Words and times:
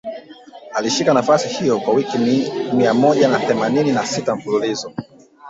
Alishika 0.75 1.13
nafasi 1.13 1.47
hiyo 1.49 1.79
kwa 1.79 1.93
wiki 1.93 2.17
mia 2.73 2.93
moja 2.93 3.39
themanini 3.39 3.91
na 3.91 4.05
sita 4.05 4.35
mfululizo 4.35 4.93